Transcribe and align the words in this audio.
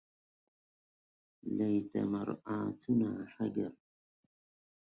ليت 1.57 1.93
مرآتنا 2.11 3.11
حجر! 3.33 3.71